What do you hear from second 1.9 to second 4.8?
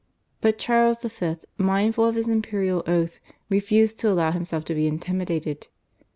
of his imperial oath, refused to allow himself to